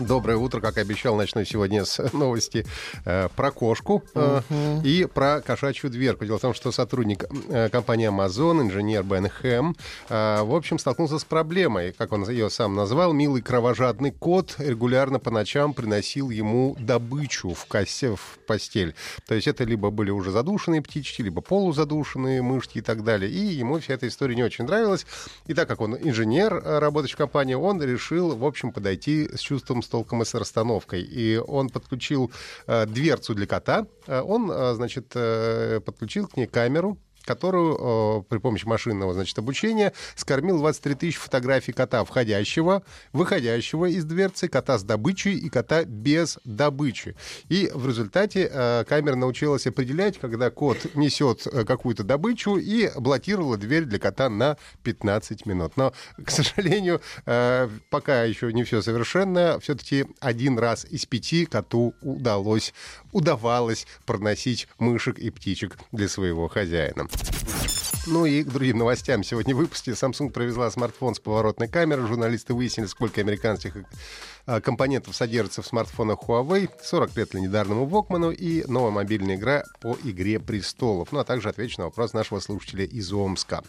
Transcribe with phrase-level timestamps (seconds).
[0.00, 2.66] Доброе утро, как и обещал, начну сегодня с новости
[3.04, 4.40] э, про кошку э,
[4.82, 6.24] и про кошачью дверку.
[6.24, 9.76] Дело в том, что сотрудник э, компании Amazon, инженер Бен Хэм,
[10.08, 15.20] э, в общем, столкнулся с проблемой, как он ее сам назвал, милый кровожадный кот регулярно
[15.20, 18.96] по ночам приносил ему добычу в, косе, в постель.
[19.28, 23.30] То есть это либо были уже задушенные птички, либо полузадушенные мышки и так далее.
[23.30, 25.06] И ему вся эта история не очень нравилась.
[25.46, 29.38] И так как он инженер, э, работающий в компании, он решил, в общем, подойти с
[29.38, 31.02] чувством с толком и с расстановкой.
[31.02, 32.30] И он подключил
[32.66, 33.86] э, дверцу для кота.
[34.06, 35.08] Э, он, э, значит,
[35.84, 41.72] подключил к ней камеру, которую э, при помощи машинного значит, обучения скормил 23 тысячи фотографий
[41.72, 47.16] кота входящего, выходящего из дверцы, кота с добычей и кота без добычи.
[47.48, 53.56] И в результате э, камера научилась определять, когда кот несет э, какую-то добычу и блокировала
[53.56, 55.76] дверь для кота на 15 минут.
[55.76, 59.58] Но, к сожалению, э, пока еще не все совершенно.
[59.60, 62.74] Все-таки один раз из пяти коту удалось,
[63.12, 67.08] удавалось проносить мышек и птичек для своего хозяина.
[68.06, 69.24] Ну и к другим новостям.
[69.24, 72.06] Сегодня в выпуске Samsung провезла смартфон с поворотной камерой.
[72.06, 73.76] Журналисты выяснили, сколько американских
[74.46, 80.38] компонентов содержится в смартфонах Huawei, 40 лет легендарному Вокману и новая мобильная игра по «Игре
[80.38, 81.12] престолов».
[81.12, 83.62] Ну а также отвечу на вопрос нашего слушателя из Омска.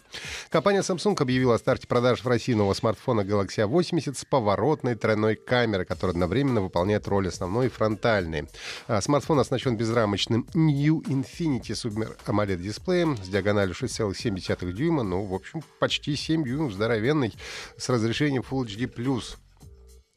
[0.49, 5.35] Компания Samsung объявила о старте продаж в России нового смартфона Galaxy A80 с поворотной тройной
[5.35, 8.47] камерой, которая одновременно выполняет роль основной и фронтальной.
[8.87, 15.33] А, Смартфон оснащен безрамочным New Infinity Super AMOLED дисплеем с диагональю 6,7 дюйма, ну, в
[15.33, 17.33] общем, почти 7 дюймов, здоровенный,
[17.77, 19.37] с разрешением Full HD+.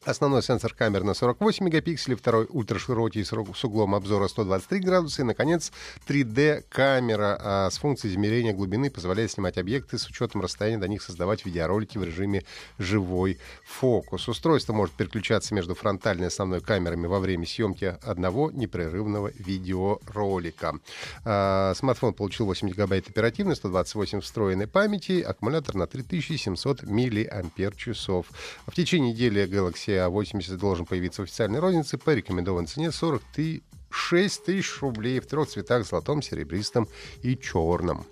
[0.05, 3.33] Основной сенсор камеры на 48 мегапикселей, второй ультраширокий с
[3.65, 5.73] углом обзора 123 градуса и, наконец,
[6.07, 11.45] 3D-камера а, с функцией измерения глубины позволяет снимать объекты с учетом расстояния до них, создавать
[11.45, 12.45] видеоролики в режиме
[12.77, 14.29] живой фокус.
[14.29, 20.79] Устройство может переключаться между фронтальной и основной камерами во время съемки одного непрерывного видеоролика.
[21.25, 28.27] А, Смартфон получил 8 гигабайт оперативной, 128 встроенной памяти, аккумулятор на 3700 миллиампер-часов.
[28.65, 33.61] В течение недели Galaxy A80 должен появиться в официальной рознице по рекомендованной цене 40 ты-
[33.89, 36.87] 6 тысяч рублей в трех цветах золотом, серебристом
[37.23, 38.05] и черном.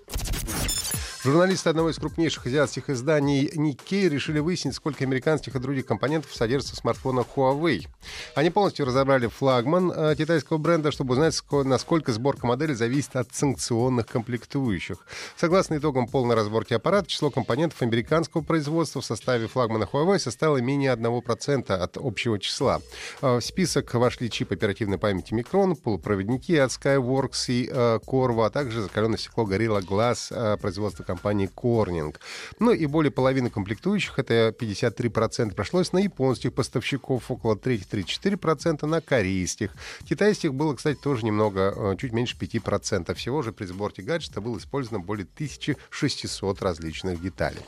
[1.28, 6.74] Журналисты одного из крупнейших азиатских изданий Nikkei решили выяснить, сколько американских и других компонентов содержится
[6.74, 7.86] в смартфонах Huawei.
[8.34, 13.34] Они полностью разобрали флагман э, китайского бренда, чтобы узнать, ско- насколько сборка модели зависит от
[13.34, 15.06] санкционных комплектующих.
[15.36, 20.94] Согласно итогам полной разборки аппарата, число компонентов американского производства в составе флагмана Huawei составило менее
[20.94, 22.80] 1% от общего числа.
[23.20, 28.50] Э, В список вошли чип оперативной памяти Micron, полупроводники от Skyworks и э, Corvo, а
[28.50, 32.14] также закаленное стекло Gorilla Glass э, производства компании Corning.
[32.58, 39.00] Ну и более половины комплектующих, это 53%, прошлось на японских поставщиков, около трети 34% на
[39.00, 39.72] корейских.
[40.08, 43.14] Китайских было, кстати, тоже немного, э, чуть меньше 5%.
[43.14, 47.60] Всего же при сборке гаджета было использовано более 1600 различных деталей.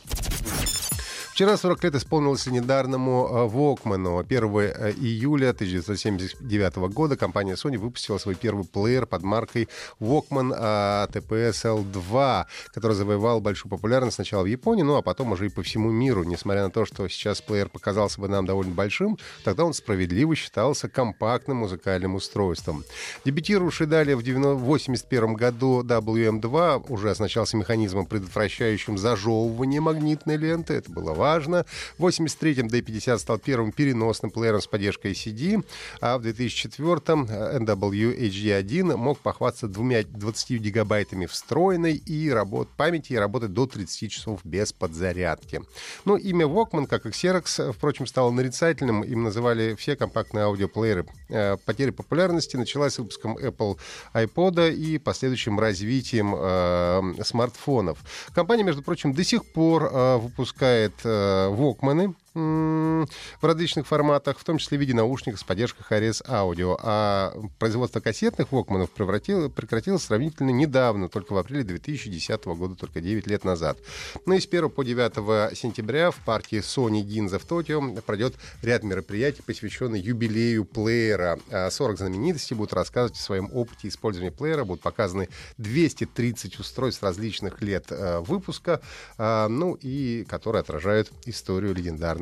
[1.40, 4.20] Вчера 40 лет исполнилось легендарному э, Walkman.
[4.20, 11.06] 1 э, июля 1979 года компания Sony выпустила свой первый плеер под маркой Walkman э,
[11.10, 15.62] TPS L2, который завоевал большую популярность сначала в Японии, ну а потом уже и по
[15.62, 16.24] всему миру.
[16.24, 20.90] Несмотря на то, что сейчас плеер показался бы нам довольно большим, тогда он справедливо считался
[20.90, 22.84] компактным музыкальным устройством.
[23.24, 30.74] Дебютировавший далее в 1981 году WM2 уже оснащался механизмом, предотвращающим зажевывание магнитной ленты.
[30.74, 31.29] Это было важно.
[31.38, 35.64] В 83-м D50 стал первым переносным плеером с поддержкой CD,
[36.00, 43.16] а в 2004-м NW HD1 мог похвастаться двумя 20 гигабайтами встроенной и работ, памяти и
[43.16, 45.62] работать до 30 часов без подзарядки.
[46.04, 49.02] Но имя Walkman, как и Xerox, впрочем, стало нарицательным.
[49.02, 51.06] Им называли все компактные аудиоплееры.
[51.28, 53.78] Э, Потеря популярности началась с выпуском Apple
[54.14, 57.98] iPod и последующим развитием э, смартфонов.
[58.34, 61.19] Компания, между прочим, до сих пор э, выпускает э,
[61.56, 63.06] Walkman'ы, в
[63.42, 66.78] различных форматах, в том числе в виде наушников с поддержкой HRS аудио.
[66.80, 73.44] А производство кассетных Walkman'ов прекратилось сравнительно недавно, только в апреле 2010 года, только 9 лет
[73.44, 73.78] назад.
[74.26, 78.84] Ну и с 1 по 9 сентября в парке Sony Ginza в Токио пройдет ряд
[78.84, 81.38] мероприятий, посвященных юбилею плеера.
[81.70, 85.28] 40 а знаменитостей будут рассказывать о своем опыте использования плеера, будут показаны
[85.58, 88.80] 230 устройств различных лет э, выпуска,
[89.18, 92.19] э, ну и которые отражают историю легендарного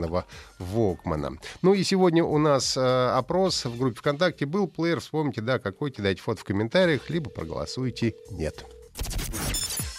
[0.58, 1.32] Вокмана.
[1.62, 5.00] Ну и сегодня у нас э, опрос в группе ВКонтакте был плеер.
[5.00, 8.64] Вспомните, да, какой, кидайте фото в комментариях, либо проголосуйте «нет».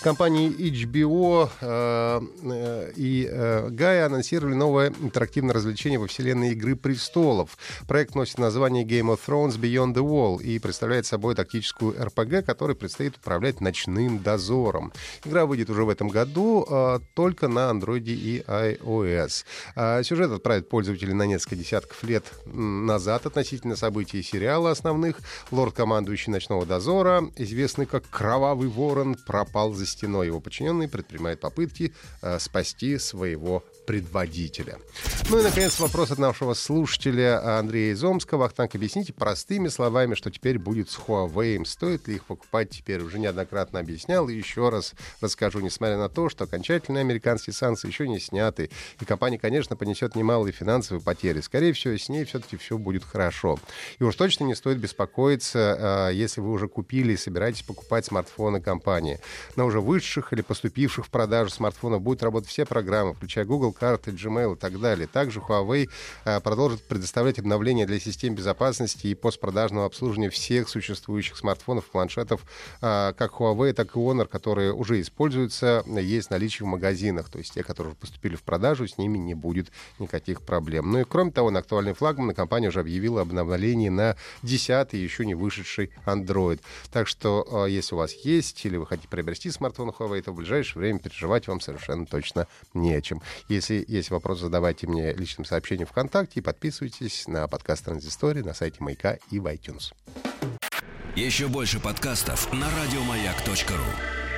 [0.01, 7.57] Компании HBO э, э, и э, Gaia анонсировали новое интерактивное развлечение во вселенной «Игры престолов».
[7.85, 12.77] Проект носит название Game of Thrones Beyond the Wall и представляет собой тактическую RPG, которой
[12.77, 14.93] предстоит управлять ночным дозором.
[15.25, 19.43] Игра выйдет уже в этом году э, только на Android и iOS.
[19.75, 25.17] Э, сюжет отправит пользователей на несколько десятков лет назад относительно событий сериала основных.
[25.51, 30.27] Лорд-командующий ночного дозора, известный как Кровавый Ворон, пропал за стеной.
[30.27, 34.77] Его подчиненные предпринимают попытки э, спасти своего предводителя.
[35.31, 38.45] Ну и, наконец, вопрос от нашего слушателя Андрея Изомского.
[38.45, 41.65] Ахтанг, объясните простыми словами, что теперь будет с Huawei.
[41.65, 43.01] Стоит ли их покупать теперь?
[43.01, 45.61] Уже неоднократно объяснял и еще раз расскажу.
[45.61, 48.69] Несмотря на то, что окончательные американские санкции еще не сняты,
[49.01, 53.57] и компания, конечно, понесет немалые финансовые потери, скорее всего, с ней все-таки все будет хорошо.
[53.97, 58.61] И уж точно не стоит беспокоиться, а, если вы уже купили и собираетесь покупать смартфоны
[58.61, 59.19] компании.
[59.55, 64.11] На уже высших или поступивших в продажу смартфонов будут работать все программы, включая Google карты,
[64.11, 65.07] Gmail и так далее.
[65.07, 65.89] Также Huawei
[66.25, 72.41] э, продолжит предоставлять обновления для систем безопасности и постпродажного обслуживания всех существующих смартфонов, планшетов,
[72.81, 77.29] э, как Huawei, так и Honor, которые уже используются, есть наличие в магазинах.
[77.29, 80.91] То есть те, которые поступили в продажу, с ними не будет никаких проблем.
[80.91, 85.25] Ну и кроме того, на актуальный флагман компания уже объявила об обновлении на 10 еще
[85.25, 86.59] не вышедший Android.
[86.91, 90.35] Так что, э, если у вас есть или вы хотите приобрести смартфон Huawei, то в
[90.35, 93.21] ближайшее время переживать вам совершенно точно не о чем.
[93.47, 98.53] Если если есть вопросы, задавайте мне личным сообщением ВКонтакте и подписывайтесь на подкаст Транзистории на
[98.53, 99.93] сайте Маяка и в iTunes.
[101.15, 104.28] Еще больше подкастов на радиомаяк.ру